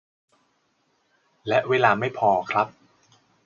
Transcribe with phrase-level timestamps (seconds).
[1.47, 2.67] และเวลาไม่พอครับ